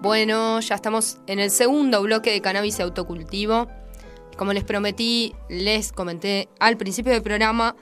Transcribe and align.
Bueno, 0.00 0.60
ya 0.60 0.76
estamos 0.76 1.18
en 1.26 1.40
el 1.40 1.50
segundo 1.50 2.00
bloque 2.02 2.30
de 2.30 2.40
cannabis 2.40 2.78
y 2.78 2.82
autocultivo. 2.82 3.66
Como 4.36 4.52
les 4.52 4.62
prometí, 4.62 5.34
les 5.48 5.90
comenté 5.90 6.48
al 6.60 6.76
principio 6.76 7.10
del 7.10 7.22
programa, 7.22 7.74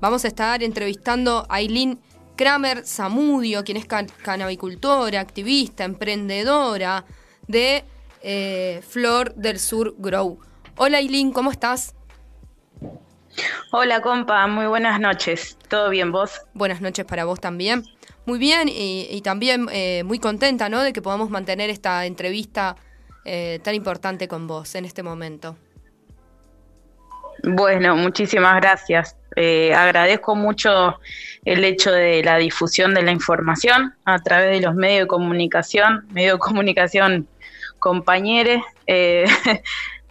vamos 0.00 0.24
a 0.24 0.28
estar 0.28 0.62
entrevistando 0.62 1.44
a 1.48 1.56
Aileen 1.56 1.98
Kramer 2.36 2.86
Zamudio, 2.86 3.64
quien 3.64 3.76
es 3.76 3.86
canabicultora, 3.86 5.18
activista, 5.18 5.82
emprendedora 5.82 7.04
de 7.48 7.84
eh, 8.22 8.80
Flor 8.88 9.34
del 9.34 9.58
Sur 9.58 9.96
Grow. 9.98 10.38
Hola 10.76 10.98
Aileen, 10.98 11.32
¿cómo 11.32 11.50
estás? 11.50 11.96
Hola 13.72 14.00
compa, 14.00 14.46
muy 14.46 14.66
buenas 14.66 15.00
noches. 15.00 15.58
¿Todo 15.68 15.90
bien 15.90 16.12
vos? 16.12 16.42
Buenas 16.54 16.80
noches 16.80 17.04
para 17.04 17.24
vos 17.24 17.40
también. 17.40 17.82
Muy 18.24 18.38
bien 18.38 18.68
y, 18.68 19.20
también 19.22 19.66
eh, 19.72 20.04
muy 20.04 20.18
contenta 20.18 20.68
¿no? 20.68 20.82
de 20.82 20.92
que 20.92 21.02
podamos 21.02 21.30
mantener 21.30 21.70
esta 21.70 22.06
entrevista 22.06 22.76
eh, 23.24 23.58
tan 23.64 23.74
importante 23.74 24.28
con 24.28 24.46
vos 24.46 24.74
en 24.74 24.84
este 24.84 25.02
momento. 25.02 25.56
Bueno, 27.42 27.96
muchísimas 27.96 28.60
gracias. 28.60 29.16
Eh, 29.34 29.74
agradezco 29.74 30.36
mucho 30.36 31.00
el 31.44 31.64
hecho 31.64 31.90
de 31.90 32.22
la 32.22 32.36
difusión 32.36 32.94
de 32.94 33.02
la 33.02 33.10
información 33.10 33.94
a 34.04 34.20
través 34.20 34.50
de 34.50 34.60
los 34.60 34.76
medios 34.76 35.04
de 35.04 35.06
comunicación, 35.08 36.06
medios 36.12 36.34
de 36.34 36.38
comunicación 36.38 37.26
compañeros. 37.80 38.62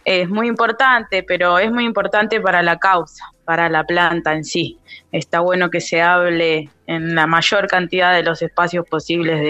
es 0.04 0.28
muy 0.28 0.48
importante, 0.48 1.22
pero 1.22 1.58
es 1.58 1.70
muy 1.70 1.84
importante 1.84 2.40
para 2.40 2.62
la 2.62 2.78
causa, 2.78 3.24
para 3.44 3.68
la 3.68 3.84
planta 3.84 4.32
en 4.34 4.44
sí. 4.44 4.78
Está 5.12 5.40
bueno 5.40 5.70
que 5.70 5.80
se 5.80 6.02
hable 6.02 6.70
en 6.86 7.14
la 7.14 7.26
mayor 7.26 7.66
cantidad 7.66 8.14
de 8.14 8.22
los 8.22 8.42
espacios 8.42 8.86
posibles 8.88 9.40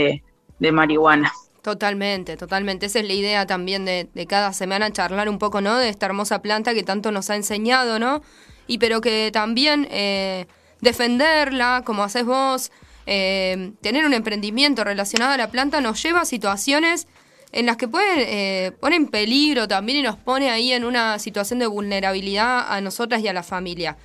de, 0.58 0.72
marihuana. 0.72 1.32
Totalmente, 1.62 2.36
totalmente. 2.36 2.86
Esa 2.86 3.00
es 3.00 3.06
la 3.06 3.14
idea 3.14 3.46
también 3.46 3.84
de, 3.84 4.08
cada 4.28 4.52
semana 4.52 4.92
charlar 4.92 5.28
un 5.28 5.38
poco, 5.38 5.60
¿no? 5.60 5.76
De 5.76 5.88
esta 5.88 6.06
hermosa 6.06 6.40
planta 6.42 6.74
que 6.74 6.82
tanto 6.82 7.10
nos 7.10 7.30
ha 7.30 7.36
enseñado, 7.36 7.98
¿no? 7.98 8.22
Y 8.68 8.78
pero 8.78 9.00
que 9.00 9.30
también 9.32 9.88
eh, 9.90 10.46
defenderla, 10.80 11.82
como 11.84 12.04
haces 12.04 12.24
vos, 12.24 12.70
eh, 13.06 13.72
tener 13.80 14.06
un 14.06 14.14
emprendimiento 14.14 14.84
relacionado 14.84 15.32
a 15.32 15.36
la 15.36 15.50
planta 15.50 15.80
nos 15.80 16.00
lleva 16.00 16.20
a 16.20 16.24
situaciones 16.24 17.08
en 17.52 17.66
las 17.66 17.76
que 17.76 17.86
puede, 17.86 18.66
eh, 18.66 18.72
peligro 19.10 19.68
también 19.68 19.98
y 19.98 20.02
nos 20.02 20.16
pone 20.16 20.50
ahí 20.50 20.72
en 20.72 20.84
una 20.84 21.18
situación 21.18 21.58
de 21.58 21.66
vulnerabilidad 21.66 22.72
a 22.72 22.80
nosotras 22.80 23.22
y 23.22 23.28
a 23.28 23.32
la 23.32 23.42
familia. 23.42 23.96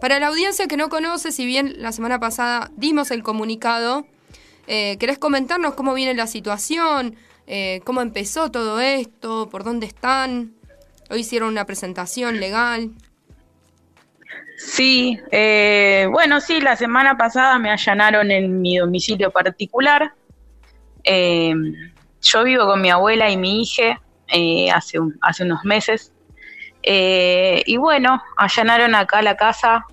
Para 0.00 0.20
la 0.20 0.28
audiencia 0.28 0.66
que 0.66 0.76
no 0.76 0.88
conoce, 0.88 1.32
si 1.32 1.46
bien 1.46 1.74
la 1.78 1.92
semana 1.92 2.20
pasada 2.20 2.70
dimos 2.76 3.10
el 3.10 3.22
comunicado, 3.22 4.06
eh, 4.66 4.96
¿querés 4.98 5.18
comentarnos 5.18 5.74
cómo 5.74 5.94
viene 5.94 6.14
la 6.14 6.26
situación? 6.26 7.16
Eh, 7.46 7.80
¿Cómo 7.84 8.00
empezó 8.00 8.50
todo 8.50 8.80
esto? 8.80 9.48
¿Por 9.50 9.64
dónde 9.64 9.86
están? 9.86 10.52
Hoy 11.10 11.20
hicieron 11.20 11.48
una 11.48 11.64
presentación 11.66 12.38
legal. 12.38 12.92
Sí, 14.56 15.18
eh, 15.32 16.06
bueno, 16.10 16.40
sí, 16.40 16.60
la 16.60 16.76
semana 16.76 17.16
pasada 17.16 17.58
me 17.58 17.70
allanaron 17.70 18.30
en 18.30 18.60
mi 18.60 18.76
domicilio 18.76 19.30
particular. 19.30 20.12
Eh, 21.02 21.54
yo 22.22 22.44
vivo 22.44 22.66
con 22.66 22.80
mi 22.80 22.90
abuela 22.90 23.30
y 23.30 23.36
mi 23.36 23.62
hija 23.62 24.00
eh, 24.28 24.70
hace, 24.70 24.98
hace 25.20 25.44
unos 25.44 25.64
meses. 25.64 26.12
Eh, 26.82 27.62
y 27.66 27.76
bueno, 27.76 28.22
allanaron 28.36 28.94
acá 28.94 29.22
la 29.22 29.36
casa, 29.36 29.84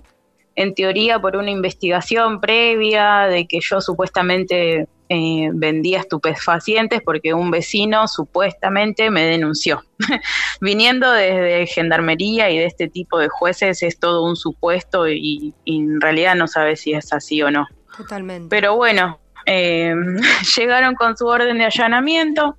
en 0.54 0.74
teoría 0.74 1.20
por 1.20 1.36
una 1.36 1.50
investigación 1.50 2.40
previa 2.40 3.26
de 3.28 3.46
que 3.46 3.60
yo 3.60 3.80
supuestamente 3.80 4.88
eh, 5.10 5.50
vendía 5.52 6.00
estupefacientes 6.00 7.00
porque 7.02 7.32
un 7.32 7.50
vecino 7.50 8.08
supuestamente 8.08 9.10
me 9.10 9.24
denunció. 9.24 9.82
Viniendo 10.60 11.10
desde 11.12 11.66
gendarmería 11.66 12.50
y 12.50 12.58
de 12.58 12.66
este 12.66 12.88
tipo 12.88 13.18
de 13.18 13.28
jueces 13.28 13.82
es 13.82 13.98
todo 13.98 14.24
un 14.24 14.36
supuesto 14.36 15.08
y, 15.08 15.54
y 15.64 15.78
en 15.78 16.00
realidad 16.00 16.34
no 16.34 16.46
sabe 16.46 16.76
si 16.76 16.92
es 16.92 17.12
así 17.12 17.40
o 17.42 17.50
no. 17.50 17.66
Totalmente. 17.96 18.48
Pero 18.48 18.76
bueno, 18.76 19.18
eh, 19.50 19.94
llegaron 20.56 20.94
con 20.94 21.16
su 21.16 21.26
orden 21.26 21.58
de 21.58 21.64
allanamiento, 21.64 22.58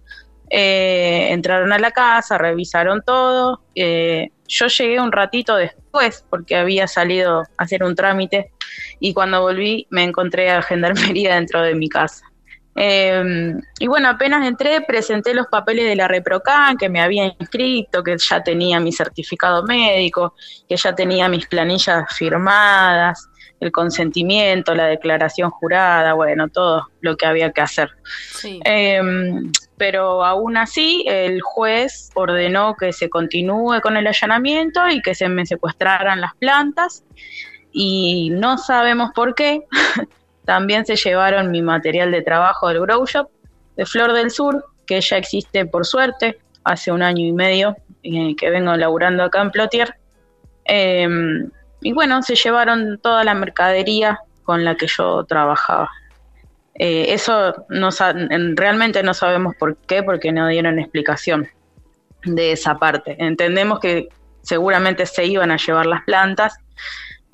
eh, 0.50 1.28
entraron 1.30 1.72
a 1.72 1.78
la 1.78 1.92
casa, 1.92 2.38
revisaron 2.38 3.04
todo. 3.06 3.62
Eh, 3.76 4.32
yo 4.48 4.66
llegué 4.66 5.00
un 5.00 5.12
ratito 5.12 5.56
después 5.56 6.26
porque 6.30 6.56
había 6.56 6.88
salido 6.88 7.42
a 7.42 7.46
hacer 7.58 7.84
un 7.84 7.94
trámite 7.94 8.52
y 9.00 9.14
cuando 9.14 9.42
volví 9.42 9.86
me 9.92 10.04
encontré 10.04 10.50
a 10.50 10.64
Gendarmería 10.64 11.36
dentro 11.36 11.62
de 11.62 11.76
mi 11.76 11.90
casa. 11.90 12.26
y 12.76 13.88
bueno, 13.88 14.10
apenas 14.10 14.48
entré, 14.48 14.82
presenté 14.82 15.34
los 15.34 15.48
papeles 15.48 15.86
de 15.86 15.96
la 15.98 16.08
ReproCan, 16.08 16.78
que 16.78 16.88
me 16.88 17.02
había 17.02 17.26
inscrito, 17.26 18.02
que 18.04 18.18
ya 18.18 18.42
tenía 18.42 18.80
mi 18.80 18.94
certificado 18.94 19.64
médico, 19.64 20.34
que 20.68 20.78
ya 20.78 20.96
tenía 20.96 21.28
mis 21.28 21.46
planillas 21.46 22.06
firmadas, 22.16 23.30
el 23.60 23.72
consentimiento, 23.72 24.74
la 24.74 24.86
declaración 24.86 25.50
jurada, 25.50 26.14
bueno, 26.14 26.48
todo 26.48 26.88
lo 27.02 27.18
que 27.18 27.26
había 27.26 27.52
que 27.52 27.62
hacer. 27.62 27.90
Em, 28.44 29.52
pero 29.78 30.24
aún 30.24 30.58
así, 30.58 31.04
el 31.08 31.42
juez 31.42 32.10
ordenó 32.16 32.76
que 32.76 32.94
se 32.94 33.10
continúe 33.10 33.82
con 33.82 33.98
el 33.98 34.08
allanamiento 34.08 34.88
y 34.90 35.02
que 35.02 35.16
se 35.16 35.28
me 35.28 35.46
secuestraran 35.46 36.22
las 36.22 36.36
plantas 36.36 37.04
y 37.72 38.30
no 38.32 38.58
sabemos 38.58 39.12
por 39.14 39.36
qué. 39.36 39.64
También 40.46 40.86
se 40.86 40.96
llevaron 40.96 41.52
mi 41.52 41.62
material 41.62 42.12
de 42.12 42.22
trabajo 42.22 42.70
del 42.70 42.82
Grow 42.82 43.06
Shop 43.06 43.30
de 43.76 43.86
Flor 43.86 44.14
del 44.14 44.32
Sur, 44.32 44.66
que 44.86 45.00
ya 45.00 45.18
existe 45.18 45.66
por 45.66 45.86
suerte, 45.86 46.40
hace 46.64 46.92
un 46.92 47.02
año 47.02 47.26
y 47.26 47.32
medio 47.32 47.76
eh, 48.04 48.36
que 48.36 48.50
vengo 48.50 48.76
laburando 48.76 49.24
acá 49.24 49.42
en 49.42 49.52
Plotier. 49.52 49.96
Em, 50.66 51.50
y 51.82 51.94
bueno, 51.94 52.22
se 52.22 52.36
llevaron 52.36 53.00
toda 53.02 53.24
la 53.24 53.34
mercadería 53.34 54.20
con 54.44 54.66
la 54.66 54.76
que 54.76 54.88
yo 54.88 55.24
trabajaba. 55.26 55.90
Eh, 56.76 57.14
eso 57.14 57.66
no, 57.70 57.90
realmente 58.56 59.04
no 59.04 59.14
sabemos 59.14 59.56
por 59.56 59.78
qué, 59.78 60.02
porque 60.04 60.32
no 60.32 60.48
dieron 60.48 60.80
explicación 60.80 61.48
de 62.24 62.54
esa 62.54 62.76
parte. 62.76 63.16
Entendemos 63.20 63.80
que 63.80 64.10
seguramente 64.42 65.06
se 65.06 65.26
iban 65.26 65.52
a 65.52 65.58
llevar 65.58 65.86
las 65.86 66.04
plantas, 66.04 66.58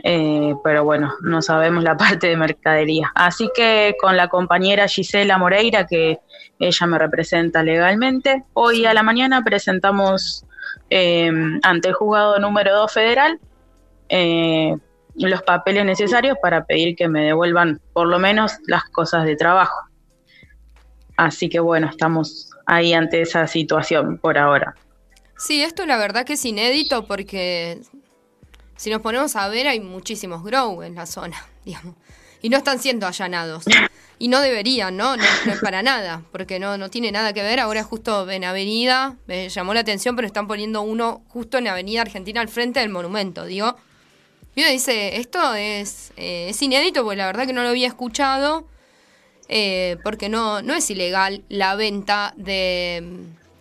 eh, 0.04 0.54
pero 0.64 0.84
bueno, 0.84 1.14
no 1.22 1.42
sabemos 1.42 1.84
la 1.84 1.96
parte 1.98 2.28
de 2.28 2.38
mercadería. 2.38 3.12
Así 3.16 3.50
que 3.56 3.96
con 4.02 4.18
la 4.18 4.28
compañera 4.28 4.88
Gisela 4.88 5.38
Moreira, 5.38 5.88
que 5.88 6.20
ella 6.60 6.88
me 6.88 6.98
representa 6.98 7.64
legalmente, 7.64 8.44
hoy 8.54 8.86
a 8.86 8.94
la 8.94 9.04
mañana 9.04 9.44
presentamos 9.44 10.46
eh, 10.90 11.32
ante 11.64 11.90
el 11.90 11.94
juzgado 11.94 12.40
número 12.40 12.76
2 12.76 12.92
federal 12.92 13.40
eh, 14.10 14.76
los 15.16 15.42
papeles 15.44 15.86
necesarios 15.86 16.38
para 16.42 16.66
pedir 16.66 16.96
que 16.96 17.08
me 17.08 17.24
devuelvan 17.24 17.80
por 17.94 18.08
lo 18.08 18.20
menos 18.20 18.54
las 18.68 18.84
cosas 18.86 19.26
de 19.26 19.36
trabajo. 19.36 19.90
Así 21.18 21.48
que 21.50 21.60
bueno, 21.60 21.88
estamos 21.90 22.50
ahí 22.66 22.94
ante 22.94 23.22
esa 23.22 23.48
situación 23.48 24.18
por 24.18 24.38
ahora. 24.38 24.76
Sí, 25.38 25.64
esto 25.64 25.86
la 25.86 25.98
verdad 25.98 26.26
que 26.26 26.34
es 26.34 26.46
inédito 26.46 27.06
porque 27.08 27.82
si 28.76 28.90
nos 28.90 29.02
ponemos 29.02 29.36
a 29.36 29.48
ver 29.48 29.68
hay 29.68 29.80
muchísimos 29.80 30.44
grow 30.44 30.84
en 30.84 30.96
la 30.96 31.06
zona, 31.06 31.38
digamos, 31.66 31.96
y 32.42 32.50
no 32.50 32.58
están 32.58 32.80
siendo 32.80 33.08
allanados. 33.08 33.66
Y 34.18 34.30
no 34.30 34.40
deberían, 34.40 34.96
¿no? 34.96 35.18
No, 35.18 35.24
es 35.24 35.60
para 35.60 35.84
nada, 35.84 36.24
porque 36.32 36.58
no, 36.58 36.78
no 36.78 36.90
tiene 36.90 37.12
nada 37.12 37.34
que 37.34 37.42
ver. 37.42 37.60
Ahora 37.60 37.84
justo 37.84 38.30
en 38.30 38.46
Avenida, 38.46 39.18
me 39.28 39.50
llamó 39.50 39.74
la 39.74 39.82
atención, 39.82 40.16
pero 40.16 40.26
están 40.26 40.48
poniendo 40.48 40.82
uno 40.84 41.26
justo 41.28 41.58
en 41.58 41.68
Avenida 41.68 42.02
Argentina 42.02 42.40
al 42.40 42.48
frente 42.48 42.80
del 42.80 42.88
monumento. 42.88 43.44
Digo, 43.44 43.76
y 44.56 44.62
uno 44.62 44.72
dice, 44.72 45.18
esto 45.18 45.54
es, 45.54 46.14
eh, 46.16 46.48
es 46.50 46.62
inédito 46.62 47.04
porque 47.04 47.18
la 47.18 47.26
verdad 47.26 47.46
que 47.46 47.52
no 47.52 47.62
lo 47.62 47.70
había 47.70 47.88
escuchado, 47.88 48.66
eh, 49.50 49.98
porque 50.02 50.30
no, 50.30 50.62
no 50.62 50.74
es 50.74 50.90
ilegal 50.90 51.44
la 51.50 51.76
venta 51.76 52.34
de, 52.38 53.04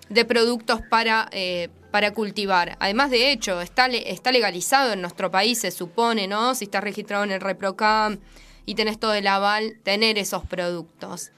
de 0.09 0.25
productos 0.25 0.81
para, 0.89 1.29
eh, 1.33 1.69
para 1.91 2.13
cultivar. 2.13 2.77
Además, 2.79 3.11
de 3.11 3.33
hecho, 3.33 3.61
está, 3.61 3.87
está 3.87 4.31
legalizado 4.31 4.93
en 4.93 5.01
nuestro 5.01 5.33
país, 5.33 5.59
se 5.59 5.73
supone, 5.73 6.29
¿no? 6.29 6.55
Si 6.55 6.67
estás 6.67 6.85
registrado 6.85 7.25
en 7.25 7.33
el 7.33 7.41
ReproCam 7.41 8.21
y 8.65 8.77
tenés 8.77 9.01
todo 9.01 9.15
el 9.15 9.27
aval, 9.27 9.81
tener 9.83 10.17
esos 10.17 10.45
productos. 10.47 11.33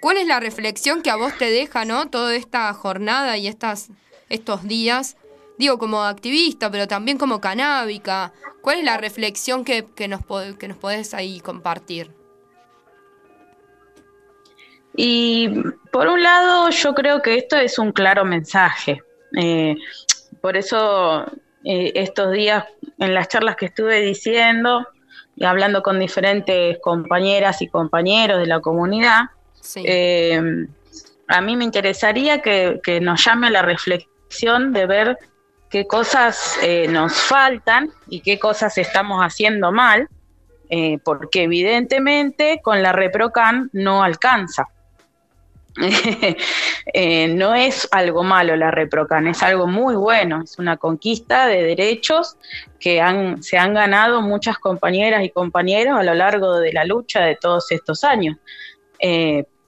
¿Cuál 0.00 0.16
es 0.16 0.26
la 0.26 0.40
reflexión 0.40 1.02
que 1.02 1.10
a 1.10 1.16
vos 1.16 1.38
te 1.38 1.48
deja, 1.48 1.84
¿no? 1.84 2.10
Toda 2.10 2.34
esta 2.34 2.72
jornada 2.74 3.36
y 3.36 3.46
estas, 3.46 3.90
estos 4.28 4.64
días 4.64 5.16
digo, 5.58 5.78
como 5.78 6.02
activista, 6.02 6.70
pero 6.70 6.86
también 6.88 7.18
como 7.18 7.40
canábica. 7.40 8.32
¿Cuál 8.60 8.78
es 8.78 8.84
la 8.84 8.96
reflexión 8.96 9.64
que, 9.64 9.86
nos, 10.08 10.20
que 10.58 10.68
nos 10.68 10.76
podés 10.76 11.14
ahí 11.14 11.40
compartir? 11.40 12.10
Y 14.96 15.48
por 15.90 16.08
un 16.08 16.22
lado, 16.22 16.70
yo 16.70 16.94
creo 16.94 17.22
que 17.22 17.36
esto 17.36 17.56
es 17.56 17.78
un 17.78 17.92
claro 17.92 18.24
mensaje. 18.24 19.02
Eh, 19.36 19.76
por 20.40 20.56
eso 20.56 21.24
eh, 21.64 21.92
estos 21.94 22.32
días, 22.32 22.64
en 22.98 23.14
las 23.14 23.28
charlas 23.28 23.56
que 23.56 23.66
estuve 23.66 24.00
diciendo 24.00 24.86
y 25.36 25.44
hablando 25.44 25.82
con 25.82 25.98
diferentes 25.98 26.78
compañeras 26.80 27.62
y 27.62 27.68
compañeros 27.68 28.38
de 28.38 28.46
la 28.46 28.60
comunidad, 28.60 29.30
eh, 29.76 30.66
a 31.28 31.40
mí 31.40 31.56
me 31.56 31.64
interesaría 31.64 32.42
que, 32.42 32.98
nos 33.00 33.24
llame 33.24 33.46
a 33.46 33.50
la 33.50 33.62
reflexión 33.62 34.72
de 34.72 34.86
ver 34.86 35.18
qué 35.72 35.86
cosas 35.86 36.58
eh, 36.62 36.86
nos 36.86 37.14
faltan 37.14 37.90
y 38.06 38.20
qué 38.20 38.38
cosas 38.38 38.76
estamos 38.76 39.20
haciendo 39.22 39.72
mal, 39.72 40.06
eh, 40.68 40.98
porque 41.02 41.44
evidentemente 41.44 42.60
con 42.62 42.82
la 42.82 42.92
ReproCan 42.92 43.70
no 43.72 44.04
alcanza. 44.04 44.68
Eh, 46.94 47.28
no 47.28 47.54
es 47.54 47.88
algo 47.92 48.24
malo 48.24 48.56
la 48.56 48.72
ReproCan, 48.72 49.28
es 49.28 49.40
algo 49.44 49.68
muy 49.68 49.94
bueno, 49.94 50.42
es 50.42 50.58
una 50.58 50.76
conquista 50.76 51.46
de 51.46 51.62
derechos 51.62 52.36
que 52.80 53.00
han, 53.00 53.40
se 53.40 53.56
han 53.56 53.72
ganado 53.72 54.20
muchas 54.20 54.58
compañeras 54.58 55.22
y 55.22 55.30
compañeros 55.30 55.96
a 55.96 56.02
lo 56.02 56.12
largo 56.12 56.58
de 56.58 56.72
la 56.72 56.84
lucha 56.84 57.20
de 57.20 57.36
todos 57.36 57.70
estos 57.70 58.02
años. 58.02 58.36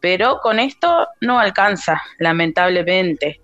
Pero 0.01 0.41
con 0.43 0.59
esto 0.59 1.07
no 1.21 1.39
alcanza, 1.39 2.03
lamentablemente. 2.19 3.41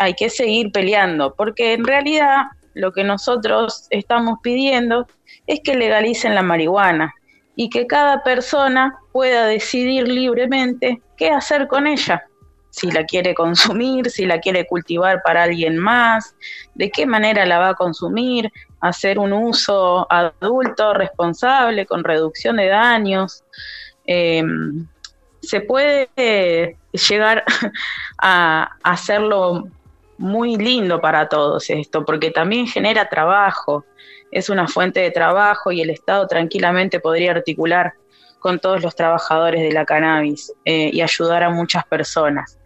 Hay 0.00 0.14
que 0.14 0.30
seguir 0.30 0.72
peleando, 0.72 1.34
porque 1.34 1.74
en 1.74 1.84
realidad 1.84 2.46
lo 2.72 2.90
que 2.92 3.04
nosotros 3.04 3.86
estamos 3.90 4.38
pidiendo 4.42 5.06
es 5.46 5.60
que 5.60 5.74
legalicen 5.76 6.34
la 6.34 6.42
marihuana 6.42 7.14
y 7.54 7.68
que 7.68 7.86
cada 7.86 8.22
persona 8.22 8.94
pueda 9.12 9.44
decidir 9.44 10.08
libremente 10.08 11.02
qué 11.18 11.30
hacer 11.30 11.68
con 11.68 11.86
ella 11.86 12.24
si 12.70 12.90
la 12.90 13.04
quiere 13.04 13.34
consumir, 13.34 14.08
si 14.10 14.24
la 14.24 14.38
quiere 14.38 14.66
cultivar 14.66 15.20
para 15.22 15.42
alguien 15.42 15.76
más, 15.76 16.34
de 16.74 16.90
qué 16.90 17.04
manera 17.04 17.44
la 17.44 17.58
va 17.58 17.68
a 17.70 17.74
consumir, 17.74 18.50
hacer 18.80 19.18
un 19.18 19.32
uso 19.32 20.06
adulto, 20.10 20.94
responsable, 20.94 21.84
con 21.84 22.04
reducción 22.04 22.56
de 22.56 22.68
daños. 22.68 23.44
Em, 24.06 24.86
se 25.42 25.60
puede 25.60 26.76
llegar 26.92 27.44
a 28.22 28.70
hacerlo 28.82 29.68
muy 30.20 30.56
lindo 30.56 31.00
para 31.00 31.28
todos 31.28 31.70
esto, 31.70 32.04
porque 32.04 32.30
también 32.30 32.66
genera 32.66 33.08
trabajo, 33.08 33.86
es 34.30 34.50
una 34.50 34.68
fuente 34.68 35.00
de 35.00 35.10
trabajo 35.10 35.72
y 35.72 35.80
el 35.80 35.88
Estado 35.88 36.26
tranquilamente 36.26 37.00
podría 37.00 37.32
articular 37.32 37.94
con 38.38 38.58
todos 38.58 38.82
los 38.82 38.94
trabajadores 38.94 39.62
de 39.62 39.72
la 39.72 39.86
cannabis 39.86 40.52
eh, 40.64 40.90
y 40.92 41.00
ayudar 41.00 41.42
a 41.42 41.50
muchas 41.50 41.84
personas. 41.86 42.58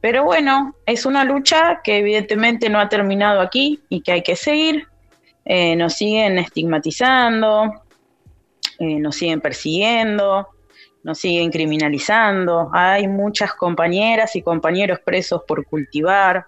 Pero 0.00 0.24
bueno, 0.24 0.74
es 0.86 1.06
una 1.06 1.24
lucha 1.24 1.80
que 1.82 1.98
evidentemente 1.98 2.68
no 2.68 2.80
ha 2.80 2.88
terminado 2.88 3.40
aquí 3.40 3.80
y 3.88 4.00
que 4.00 4.12
hay 4.12 4.22
que 4.22 4.36
seguir. 4.36 4.86
Eh, 5.44 5.76
nos 5.76 5.94
siguen 5.94 6.38
estigmatizando, 6.38 7.72
eh, 8.78 8.98
nos 8.98 9.16
siguen 9.16 9.40
persiguiendo, 9.40 10.48
nos 11.04 11.18
siguen 11.18 11.50
criminalizando. 11.50 12.70
Hay 12.72 13.06
muchas 13.08 13.54
compañeras 13.54 14.34
y 14.36 14.42
compañeros 14.42 14.98
presos 15.04 15.42
por 15.46 15.64
cultivar. 15.64 16.46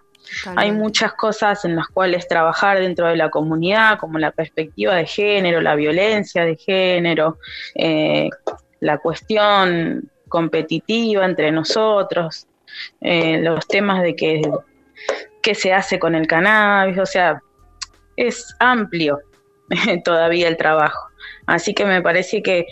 Hay 0.57 0.73
muchas 0.73 1.15
cosas 1.15 1.65
en 1.65 1.77
las 1.77 1.89
cuales 1.89 2.29
trabajar 2.29 2.79
dentro 2.79 3.07
de 3.09 3.17
la 3.17 3.31
comunidad, 3.31 3.99
como 3.99 4.19
la 4.19 4.31
perspectiva 4.31 4.95
de 4.95 5.07
género, 5.07 5.61
la 5.61 5.75
violencia 5.75 6.45
de 6.45 6.57
género, 6.57 7.39
eh, 7.75 8.29
la 8.81 8.99
cuestión 8.99 10.11
competitiva 10.29 11.25
entre 11.25 11.51
nosotros, 11.53 12.47
eh, 13.01 13.39
los 13.41 13.67
temas 13.67 14.03
de 14.03 14.15
que, 14.15 14.43
qué 15.43 15.55
se 15.55 15.73
hace 15.73 15.99
con 15.99 16.15
el 16.15 16.27
cannabis, 16.27 16.99
o 16.99 17.07
sea, 17.07 17.43
es 18.17 18.55
amplio 18.61 19.21
todavía 20.05 20.49
el 20.49 20.57
trabajo. 20.57 21.09
Así 21.47 21.75
que 21.75 21.85
me 21.85 22.03
parece 22.03 22.43
que 22.43 22.67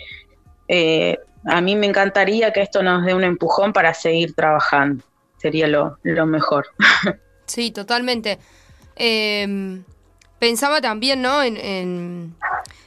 eh, 0.67 1.17
a 1.45 1.61
mí 1.61 1.75
me 1.75 1.87
encantaría 1.87 2.53
que 2.53 2.61
esto 2.61 2.83
nos 2.83 3.05
dé 3.05 3.13
un 3.13 3.23
empujón 3.23 3.73
para 3.73 3.93
seguir 3.93 4.33
trabajando. 4.33 5.03
Sería 5.37 5.67
lo, 5.67 5.97
lo 6.03 6.25
mejor. 6.25 6.67
Sí, 7.49 7.71
totalmente. 7.71 8.39
Em, 8.95 9.83
pensaba 10.39 10.81
también, 10.81 11.21
¿no? 11.21 11.41
En, 11.41 11.57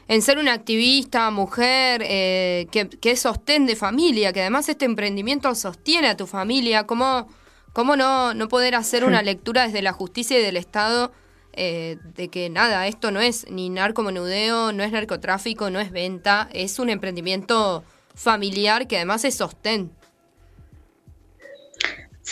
en, 0.09 0.23
ser 0.23 0.39
una 0.39 0.53
activista, 0.53 1.31
mujer, 1.31 2.03
eh, 2.05 2.69
que, 2.71 2.89
que, 2.89 3.13
es 3.13 3.21
sostén 3.21 3.67
de 3.67 3.77
familia, 3.77 4.33
que 4.33 4.41
además 4.41 4.69
este 4.69 4.85
emprendimiento 4.85 5.55
sostiene 5.55 6.09
a 6.09 6.17
tu 6.17 6.27
familia. 6.27 6.87
¿Cómo, 6.87 7.29
cómo 7.73 7.97
no, 7.97 8.35
no 8.35 8.49
poder 8.49 8.75
hacer 8.75 9.05
una 9.05 9.23
lectura 9.23 9.65
desde 9.65 9.83
la 9.83 9.93
justicia 9.93 10.39
y 10.39 10.43
del 10.43 10.57
Estado 10.59 11.13
eh, 11.55 11.99
de 12.15 12.29
que 12.29 12.49
nada, 12.49 12.87
esto 12.87 13.11
no 13.11 13.21
es 13.21 13.51
ni 13.51 13.69
narcomenudeo, 13.69 14.73
no 14.73 14.83
es 14.83 14.93
narcotráfico, 14.93 15.69
no 15.71 15.81
es 15.81 15.91
venta, 15.91 16.49
es 16.53 16.79
un 16.79 16.89
emprendimiento 16.89 17.85
familiar 18.15 18.87
que 18.87 18.97
además 18.97 19.25
es 19.25 19.35
sostén? 19.35 19.91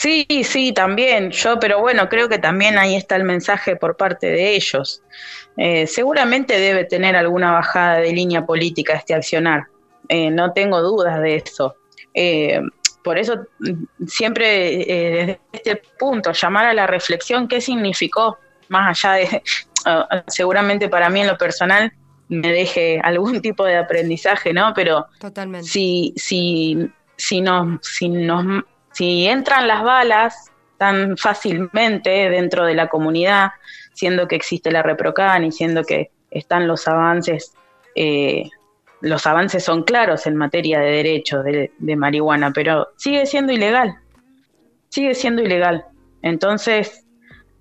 Sí, 0.01 0.27
sí, 0.45 0.73
también 0.73 1.31
yo, 1.31 1.61
pero 1.61 1.79
bueno, 1.81 2.09
creo 2.09 2.27
que 2.27 2.39
también 2.39 2.79
ahí 2.79 2.97
está 2.97 3.17
el 3.17 3.25
mensaje 3.25 3.77
por 3.77 3.99
parte 3.99 4.29
de 4.29 4.55
ellos. 4.55 5.03
Eh, 5.59 5.87
seguramente 5.87 6.59
debe 6.59 6.87
tener 6.87 7.17
alguna 7.17 7.53
bajada 7.53 7.99
de 7.99 8.11
línea 8.11 8.47
política 8.47 8.95
este 8.95 9.13
accionar, 9.13 9.67
eh, 10.09 10.31
no 10.31 10.55
tengo 10.55 10.81
dudas 10.81 11.21
de 11.21 11.37
eso. 11.37 11.77
Eh, 12.15 12.63
por 13.05 13.19
eso 13.19 13.45
mm, 13.59 14.07
siempre 14.07 14.47
desde 14.47 15.41
este 15.53 15.83
punto, 15.99 16.33
llamar 16.33 16.65
a 16.65 16.73
la 16.73 16.87
reflexión 16.87 17.47
qué 17.47 17.61
significó, 17.61 18.39
más 18.69 19.05
allá 19.05 19.17
de, 19.17 19.43
ah, 19.85 20.25
seguramente 20.29 20.89
para 20.89 21.11
mí 21.11 21.21
en 21.21 21.27
lo 21.27 21.37
personal 21.37 21.93
me 22.29 22.51
deje 22.51 22.99
algún 23.05 23.43
tipo 23.43 23.67
de 23.67 23.77
aprendizaje, 23.77 24.55
¿no? 24.55 24.73
Pero 24.75 25.09
Totalmente. 25.19 25.69
si, 25.69 26.15
si, 26.17 26.91
si 27.19 27.43
nos, 27.43 27.81
si 27.83 28.09
nos 28.09 28.65
si 28.93 29.27
entran 29.27 29.69
las 29.69 29.83
balas 29.83 30.51
tan 30.79 31.17
fácilmente 31.17 32.11
dentro 32.31 32.65
de 32.65 32.75
la 32.75 32.89
comunidad, 32.89 33.51
siendo 33.93 34.27
que 34.27 34.37
existe 34.37 34.71
la 34.71 34.83
reprocan 34.83 35.45
y 35.45 35.53
siendo 35.53 35.85
que 35.85 36.11
están 36.31 36.67
los 36.67 36.89
avances, 36.89 37.53
eh, 37.95 38.49
los 39.01 39.27
avances 39.27 39.65
son 39.65 39.83
claros 39.83 40.27
en 40.27 40.37
materia 40.37 40.81
de 40.81 40.91
derechos 40.91 41.45
de, 41.45 41.73
de 41.79 41.97
marihuana, 41.97 42.53
pero 42.53 42.89
sigue 42.97 43.27
siendo 43.27 43.53
ilegal, 43.53 43.97
sigue 44.89 45.15
siendo 45.15 45.43
ilegal. 45.43 45.85
Entonces, 46.23 47.05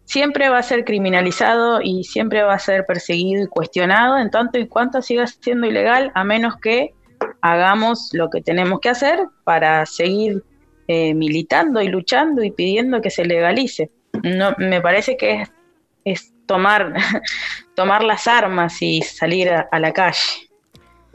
siempre 0.10 0.50
va 0.50 0.58
a 0.58 0.64
ser 0.64 0.86
criminalizado 0.86 1.81
y 1.81 2.04
siempre 2.04 2.42
va 2.42 2.56
a 2.56 2.60
ser 2.60 2.86
perseguido 2.88 3.44
y 3.44 3.48
cuestionado 3.48 4.18
en 4.18 4.31
tanto 4.31 4.58
y 4.58 4.68
cuanto 4.68 5.04
siga 5.04 5.28
siendo 5.28 5.68
ilegal, 5.68 6.12
a 6.16 6.24
menos 6.24 6.58
que 6.58 6.94
hagamos 7.42 8.10
lo 8.14 8.30
que 8.30 8.42
tenemos 8.42 8.80
que 8.80 8.90
hacer 8.90 9.20
para 9.44 9.86
seguir 9.86 10.44
eh, 10.92 11.14
militando 11.14 11.84
y 11.84 11.88
luchando 11.88 12.44
y 12.44 12.50
pidiendo 12.50 13.00
que 13.00 13.12
se 13.12 13.24
legalice. 13.24 13.92
No, 14.24 14.56
me 14.58 14.81
parece 14.81 15.18
que 15.18 15.44
es, 16.04 16.34
tomar, 16.48 16.96
tomar 17.76 18.04
las 18.04 18.26
armas 18.26 18.81
y 18.81 19.04
salir 19.04 19.52
a, 19.52 19.80
la 19.80 19.94
calle 19.94 20.50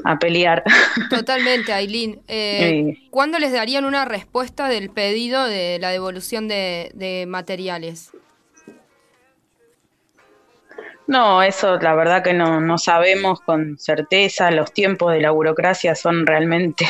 a 0.05 0.17
pelear. 0.17 0.63
Totalmente, 1.11 1.73
Aileen. 1.73 2.23
Eh, 2.29 2.99
¿Cuándo 3.11 3.41
les 3.41 3.51
darían 3.51 3.85
una 3.85 4.05
respuesta 4.05 4.69
del 4.69 4.91
pedido 4.91 5.45
de 5.45 5.81
la 5.81 5.91
devolución 5.91 6.47
de, 6.47 7.25
materiales? 7.27 8.13
No, 11.09 11.43
eso 11.43 11.79
la 11.79 11.97
verdad 11.97 12.23
que 12.23 12.33
no, 12.33 12.61
no 12.61 12.79
sabemos 12.79 13.41
con 13.41 13.77
certeza. 13.77 14.53
Los 14.53 14.73
tiempos 14.73 15.13
de 15.13 15.21
la 15.21 15.33
burocracia 15.33 15.97
son 15.97 16.25
realmente 16.27 16.87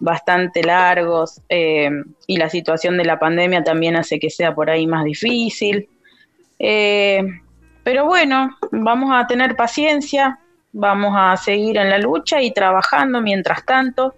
bastante 0.00 0.62
largos 0.62 1.40
eh, 1.48 1.90
y 2.26 2.36
la 2.36 2.48
situación 2.48 2.96
de 2.96 3.04
la 3.04 3.18
pandemia 3.18 3.62
también 3.64 3.96
hace 3.96 4.18
que 4.18 4.30
sea 4.30 4.54
por 4.54 4.70
ahí 4.70 4.86
más 4.86 5.04
difícil. 5.04 5.88
Eh, 6.58 7.22
pero 7.82 8.04
bueno, 8.04 8.56
vamos 8.70 9.10
a 9.12 9.26
tener 9.26 9.56
paciencia, 9.56 10.38
vamos 10.72 11.14
a 11.16 11.36
seguir 11.36 11.78
en 11.78 11.90
la 11.90 11.98
lucha 11.98 12.40
y 12.42 12.52
trabajando 12.52 13.20
mientras 13.20 13.64
tanto. 13.64 14.14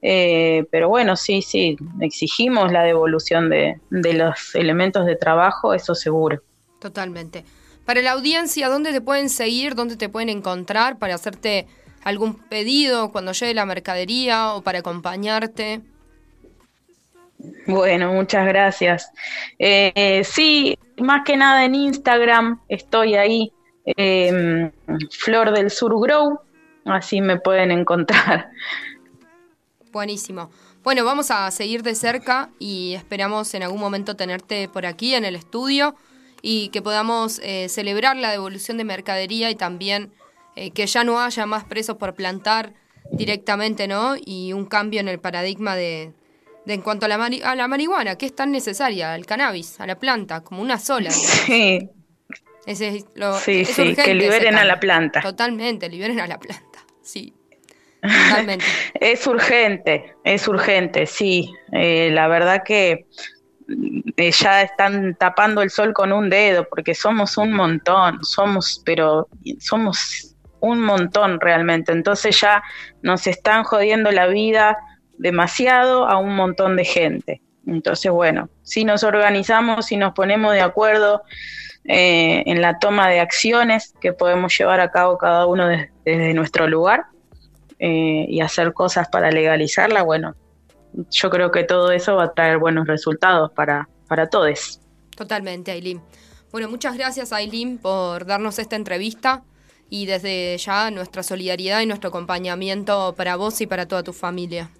Eh, 0.00 0.64
pero 0.70 0.88
bueno, 0.88 1.14
sí, 1.14 1.42
sí, 1.42 1.76
exigimos 2.00 2.72
la 2.72 2.82
devolución 2.82 3.48
de, 3.48 3.80
de 3.90 4.14
los 4.14 4.54
elementos 4.56 5.06
de 5.06 5.14
trabajo, 5.14 5.74
eso 5.74 5.94
seguro. 5.94 6.42
Totalmente. 6.80 7.44
Para 7.84 8.00
la 8.02 8.12
audiencia, 8.12 8.68
¿dónde 8.68 8.92
te 8.92 9.00
pueden 9.00 9.28
seguir? 9.28 9.74
¿Dónde 9.76 9.96
te 9.96 10.08
pueden 10.08 10.28
encontrar 10.28 10.98
para 10.98 11.14
hacerte 11.14 11.66
algún 12.04 12.34
pedido 12.34 13.12
cuando 13.12 13.32
llegue 13.32 13.54
la 13.54 13.66
mercadería 13.66 14.54
o 14.54 14.62
para 14.62 14.80
acompañarte? 14.80 15.80
Bueno, 17.66 18.12
muchas 18.12 18.46
gracias. 18.46 19.10
Eh, 19.58 20.22
sí, 20.24 20.78
más 20.98 21.24
que 21.24 21.36
nada 21.36 21.64
en 21.64 21.74
Instagram 21.74 22.60
estoy 22.68 23.14
ahí, 23.16 23.52
em, 23.84 24.70
Flor 25.10 25.52
del 25.52 25.70
Sur 25.70 26.00
Grow, 26.00 26.40
así 26.84 27.20
me 27.20 27.38
pueden 27.38 27.70
encontrar. 27.70 28.50
Buenísimo. 29.90 30.50
Bueno, 30.84 31.04
vamos 31.04 31.30
a 31.30 31.50
seguir 31.50 31.82
de 31.82 31.94
cerca 31.94 32.50
y 32.58 32.94
esperamos 32.94 33.54
en 33.54 33.62
algún 33.62 33.80
momento 33.80 34.16
tenerte 34.16 34.68
por 34.68 34.86
aquí 34.86 35.14
en 35.14 35.24
el 35.24 35.36
estudio 35.36 35.94
y 36.40 36.70
que 36.70 36.82
podamos 36.82 37.40
eh, 37.44 37.68
celebrar 37.68 38.16
la 38.16 38.32
devolución 38.32 38.78
de 38.78 38.84
mercadería 38.84 39.50
y 39.50 39.54
también 39.54 40.12
eh, 40.56 40.70
que 40.70 40.86
ya 40.86 41.04
no 41.04 41.20
haya 41.20 41.46
más 41.46 41.64
presos 41.64 41.96
por 41.96 42.14
plantar 42.14 42.74
directamente, 43.10 43.88
¿no? 43.88 44.14
Y 44.24 44.52
un 44.52 44.66
cambio 44.66 45.00
en 45.00 45.08
el 45.08 45.18
paradigma 45.18 45.76
de, 45.76 46.12
de 46.66 46.74
en 46.74 46.82
cuanto 46.82 47.06
a 47.06 47.08
la, 47.08 47.16
a 47.16 47.56
la 47.56 47.68
marihuana, 47.68 48.16
que 48.16 48.26
es 48.26 48.34
tan 48.34 48.50
necesaria, 48.52 49.14
al 49.14 49.26
cannabis, 49.26 49.80
a 49.80 49.86
la 49.86 49.98
planta, 49.98 50.42
como 50.42 50.62
una 50.62 50.78
sola. 50.78 51.10
Sí. 51.46 51.90
Ese 52.64 53.04
lo, 53.16 53.34
sí, 53.40 53.64
sí, 53.64 53.96
que 53.96 54.14
liberen 54.14 54.54
a 54.54 54.64
la 54.64 54.78
planta. 54.78 55.20
Totalmente, 55.20 55.88
liberen 55.88 56.20
a 56.20 56.28
la 56.28 56.38
planta, 56.38 56.78
sí. 57.02 57.34
Totalmente. 58.00 58.64
es 58.94 59.26
urgente, 59.26 60.14
es 60.22 60.46
urgente, 60.46 61.06
sí. 61.06 61.52
Eh, 61.72 62.10
la 62.12 62.28
verdad 62.28 62.62
que 62.64 63.06
eh, 64.16 64.30
ya 64.30 64.62
están 64.62 65.16
tapando 65.16 65.60
el 65.62 65.70
sol 65.70 65.92
con 65.92 66.12
un 66.12 66.30
dedo, 66.30 66.68
porque 66.68 66.94
somos 66.94 67.36
un 67.36 67.52
montón, 67.52 68.22
somos, 68.22 68.80
pero 68.84 69.28
somos 69.58 70.36
un 70.62 70.80
montón 70.80 71.40
realmente. 71.40 71.92
Entonces 71.92 72.40
ya 72.40 72.62
nos 73.02 73.26
están 73.26 73.64
jodiendo 73.64 74.10
la 74.10 74.28
vida 74.28 74.78
demasiado 75.18 76.08
a 76.08 76.16
un 76.16 76.34
montón 76.34 76.76
de 76.76 76.84
gente. 76.84 77.42
Entonces, 77.66 78.10
bueno, 78.10 78.48
si 78.62 78.84
nos 78.84 79.02
organizamos, 79.02 79.86
si 79.86 79.96
nos 79.96 80.14
ponemos 80.14 80.52
de 80.52 80.62
acuerdo 80.62 81.22
eh, 81.84 82.44
en 82.46 82.62
la 82.62 82.78
toma 82.78 83.08
de 83.08 83.20
acciones 83.20 83.92
que 84.00 84.12
podemos 84.12 84.56
llevar 84.56 84.80
a 84.80 84.90
cabo 84.90 85.18
cada 85.18 85.46
uno 85.46 85.66
desde 86.04 86.32
nuestro 86.32 86.68
lugar 86.68 87.06
eh, 87.78 88.24
y 88.28 88.40
hacer 88.40 88.72
cosas 88.72 89.08
para 89.08 89.30
legalizarla, 89.30 90.02
bueno, 90.02 90.36
yo 91.10 91.30
creo 91.30 91.50
que 91.50 91.64
todo 91.64 91.90
eso 91.90 92.16
va 92.16 92.24
a 92.24 92.34
traer 92.34 92.58
buenos 92.58 92.86
resultados 92.86 93.50
para, 93.52 93.88
para 94.06 94.28
todos. 94.28 94.80
Totalmente, 95.16 95.72
Aileen. 95.72 96.00
Bueno, 96.52 96.68
muchas 96.68 96.96
gracias, 96.96 97.32
Aileen, 97.32 97.78
por 97.78 98.26
darnos 98.26 98.58
esta 98.58 98.76
entrevista 98.76 99.42
y 99.92 100.06
desde 100.06 100.56
ya 100.56 100.90
nuestra 100.90 101.22
solidaridad 101.22 101.82
y 101.82 101.86
nuestro 101.86 102.08
acompañamiento 102.08 103.14
para 103.14 103.36
vos 103.36 103.60
y 103.60 103.66
para 103.66 103.86
toda 103.86 104.02
tu 104.02 104.14
familia. 104.14 104.70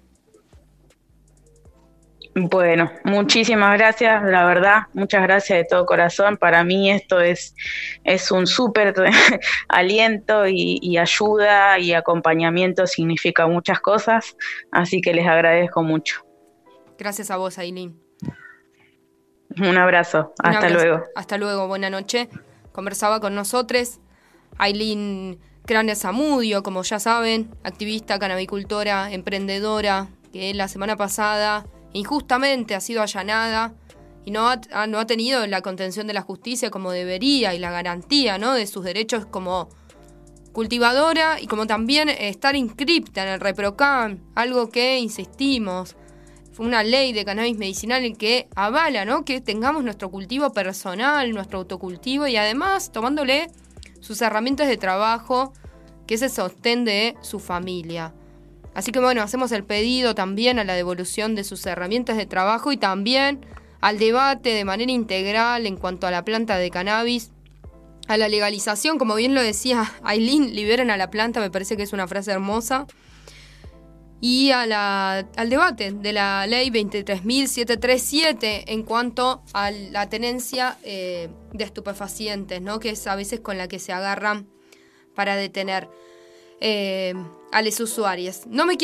Bueno, 2.33 2.91
muchísimas 3.03 3.77
gracias, 3.77 4.23
la 4.23 4.43
verdad, 4.43 4.87
muchas 4.93 5.21
gracias 5.21 5.59
de 5.59 5.65
todo 5.65 5.85
corazón. 5.85 6.37
Para 6.37 6.63
mí 6.63 6.89
esto 6.89 7.21
es, 7.21 7.53
es 8.03 8.31
un 8.31 8.47
súper 8.47 8.95
aliento 9.67 10.47
y, 10.47 10.97
ayuda 10.97 11.77
y 11.77 11.93
acompañamiento, 11.93 12.87
significa 12.87 13.45
muchas 13.45 13.81
cosas, 13.81 14.35
así 14.71 14.99
que 14.99 15.13
les 15.13 15.27
agradezco 15.27 15.83
mucho. 15.83 16.25
Gracias 16.97 17.29
a 17.29 17.37
vos, 17.37 17.59
Aileen. 17.59 18.01
Un 19.59 19.77
abrazo, 19.77 20.33
hasta 20.39 20.69
luego. 20.71 21.03
Hasta 21.15 21.37
luego, 21.37 21.67
buena 21.67 21.91
noche. 21.91 22.29
Conversaba 22.71 23.19
con 23.19 23.35
nosotros 23.35 23.99
Aileen 24.57 25.39
Crane 25.65 25.95
Zamudio, 25.95 26.61
como 26.61 26.83
ya 26.83 26.99
saben, 26.99 27.49
activista, 27.63 28.19
canabicultora, 28.19 29.11
emprendedora, 29.11 30.09
que 30.33 30.53
la 30.53 30.67
semana 30.67 30.97
pasada 30.97 31.65
injustamente 31.93 32.75
ha 32.75 32.81
sido 32.81 33.01
allanada 33.01 33.73
y 34.25 34.31
no 34.31 34.47
ha, 34.49 35.05
tenido 35.05 35.45
la 35.47 35.61
contención 35.61 36.07
de 36.07 36.13
la 36.13 36.21
justicia 36.21 36.69
como 36.69 36.91
debería 36.91 37.53
y 37.53 37.59
la 37.59 37.71
garantía 37.71 38.37
¿no? 38.37 38.53
de 38.53 38.67
sus 38.67 38.83
derechos 38.83 39.25
como 39.25 39.69
cultivadora 40.53 41.39
y 41.41 41.47
como 41.47 41.67
también 41.67 42.09
estar 42.09 42.55
inscripta 42.55 43.23
en 43.23 43.29
el 43.29 43.39
ReproCam, 43.39 44.19
algo 44.35 44.69
que 44.69 44.99
insistimos, 44.99 45.95
fue 46.51 46.65
una 46.65 46.83
ley 46.83 47.13
de 47.13 47.25
cannabis 47.25 47.57
medicinal 47.57 48.05
en 48.05 48.15
que 48.15 48.47
avala 48.55 49.05
¿no? 49.05 49.25
que 49.25 49.41
tengamos 49.41 49.83
nuestro 49.83 50.09
cultivo 50.09 50.53
personal, 50.53 51.31
nuestro 51.31 51.59
autocultivo 51.59 52.27
y 52.27 52.37
además 52.37 52.91
tomándole 52.91 53.49
sus 54.03 54.21
herramientas 54.21 54.67
de 54.67 54.75
trabajo 54.75 55.53
que 56.05 56.17
se 56.17 56.27
sostén 56.27 56.83
de 56.83 57.15
su 57.21 57.39
familia. 57.39 58.13
Así 58.73 58.91
que 58.91 58.99
bueno, 58.99 59.21
hacemos 59.21 59.53
el 59.53 59.63
pedido 59.63 60.13
también 60.13 60.59
a 60.59 60.65
la 60.65 60.73
devolución 60.73 61.35
de 61.35 61.45
sus 61.45 61.65
herramientas 61.65 62.17
de 62.17 62.25
trabajo 62.25 62.73
y 62.73 62.77
también 62.77 63.45
al 63.79 63.99
debate 63.99 64.49
de 64.49 64.65
manera 64.65 64.91
integral 64.91 65.65
en 65.65 65.77
cuanto 65.77 66.05
a 66.05 66.11
la 66.11 66.25
planta 66.25 66.57
de 66.57 66.69
cannabis, 66.69 67.31
a 68.07 68.17
la 68.17 68.27
legalización, 68.27 68.97
como 68.97 69.15
bien 69.15 69.33
lo 69.33 69.41
decía 69.41 69.89
Aileen, 70.03 70.53
liberen 70.53 70.91
a 70.91 70.97
la 70.97 71.09
planta, 71.09 71.39
me 71.39 71.49
parece 71.49 71.77
que 71.77 71.83
es 71.83 71.93
una 71.93 72.07
frase 72.07 72.31
hermosa, 72.31 72.87
y 74.25 74.51
a 74.51 74.65
la, 74.65 75.27
al 75.35 75.49
debate 75.49 75.91
de 75.91 76.13
la 76.13 76.47
ley 76.47 76.69
23.737 76.69 78.63
en 78.67 78.83
cuanto 78.83 79.43
a 79.51 79.69
la 79.69 80.07
tenencia 80.07 80.77
eh, 80.85 81.27
de 81.51 81.65
estupefacientes, 81.65 82.61
¿no? 82.61 82.79
que 82.79 82.91
es 82.91 83.05
a 83.05 83.17
veces 83.17 83.41
con 83.41 83.57
la 83.57 83.67
que 83.67 83.79
se 83.79 83.91
agarran 83.91 84.47
para 85.13 85.35
detener. 85.35 85.89
Eh, 86.61 87.13
a 87.51 87.61
los 87.61 87.79
usuarios. 87.81 88.47